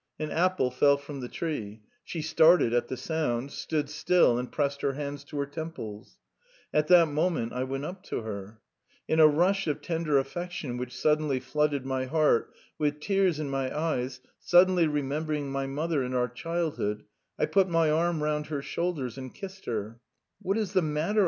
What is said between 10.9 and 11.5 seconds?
suddenly came